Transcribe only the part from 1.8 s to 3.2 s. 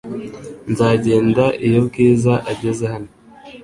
Bwiza ageze hano.